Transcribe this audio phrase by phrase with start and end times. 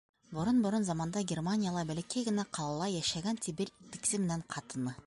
[0.35, 4.99] Борон-борон заманда Германияла, бәләкәй генә ҡалала, йәшәгән, ти, бер итексе менән ҡатыны.